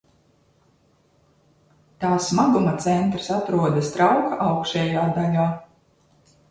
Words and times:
Tā 2.05 2.11
smaguma 2.29 2.73
centrs 2.87 3.31
atrodas 3.37 3.95
trauka 3.99 4.43
augšējā 4.51 5.07
daļā. 5.21 5.47